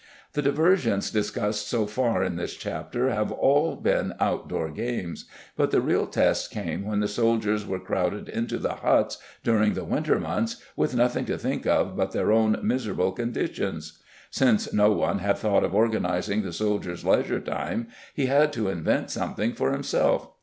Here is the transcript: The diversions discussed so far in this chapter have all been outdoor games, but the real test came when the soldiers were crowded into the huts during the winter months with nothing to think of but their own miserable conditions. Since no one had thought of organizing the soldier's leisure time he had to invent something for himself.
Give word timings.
The 0.33 0.41
diversions 0.41 1.11
discussed 1.11 1.67
so 1.67 1.85
far 1.85 2.23
in 2.23 2.35
this 2.35 2.55
chapter 2.55 3.11
have 3.11 3.31
all 3.31 3.75
been 3.75 4.15
outdoor 4.19 4.71
games, 4.71 5.25
but 5.55 5.69
the 5.69 5.79
real 5.79 6.07
test 6.07 6.49
came 6.49 6.83
when 6.83 7.01
the 7.01 7.07
soldiers 7.07 7.67
were 7.67 7.77
crowded 7.77 8.27
into 8.27 8.57
the 8.57 8.73
huts 8.77 9.19
during 9.43 9.75
the 9.75 9.83
winter 9.83 10.19
months 10.19 10.55
with 10.75 10.95
nothing 10.95 11.25
to 11.25 11.37
think 11.37 11.67
of 11.67 11.95
but 11.95 12.13
their 12.13 12.31
own 12.31 12.57
miserable 12.63 13.11
conditions. 13.11 13.99
Since 14.31 14.73
no 14.73 14.91
one 14.91 15.19
had 15.19 15.37
thought 15.37 15.63
of 15.63 15.75
organizing 15.75 16.41
the 16.41 16.51
soldier's 16.51 17.05
leisure 17.05 17.39
time 17.39 17.87
he 18.15 18.25
had 18.25 18.51
to 18.53 18.69
invent 18.69 19.11
something 19.11 19.53
for 19.53 19.71
himself. 19.71 20.29